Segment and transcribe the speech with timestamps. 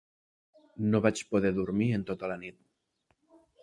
[0.95, 2.63] No vaig poder dormir en tota la nit.